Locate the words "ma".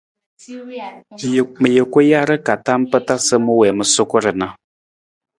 1.61-1.67, 3.45-3.51, 3.77-3.83